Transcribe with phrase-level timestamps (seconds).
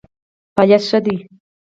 [0.55, 1.15] فعالیت ښه دی.